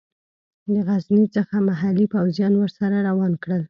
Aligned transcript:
د 0.73 0.75
غزني 0.87 1.25
څخه 1.35 1.55
محلي 1.69 2.05
پوځیان 2.13 2.53
ورسره 2.57 2.97
روان 3.07 3.33
کړل. 3.43 3.59